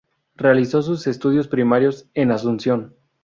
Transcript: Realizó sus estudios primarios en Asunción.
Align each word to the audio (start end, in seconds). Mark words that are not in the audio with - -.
Realizó 0.35 0.81
sus 0.81 1.05
estudios 1.05 1.47
primarios 1.47 2.07
en 2.15 2.31
Asunción. 2.31 2.95